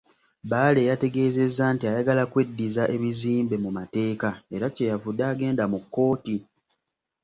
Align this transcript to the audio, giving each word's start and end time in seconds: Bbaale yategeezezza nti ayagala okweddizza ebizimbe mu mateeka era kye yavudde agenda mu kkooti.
Bbaale 0.43 0.81
yategeezezza 0.89 1.63
nti 1.73 1.83
ayagala 1.91 2.21
okweddizza 2.25 2.83
ebizimbe 2.95 3.55
mu 3.63 3.69
mateeka 3.77 4.29
era 4.55 4.67
kye 4.75 4.89
yavudde 4.91 5.23
agenda 5.31 5.63
mu 5.71 5.79
kkooti. 5.83 6.35